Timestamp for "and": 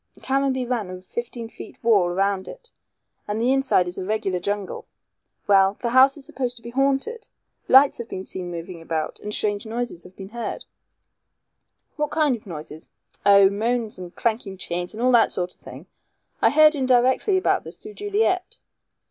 3.27-3.39, 9.19-9.31, 13.99-14.15, 14.95-15.03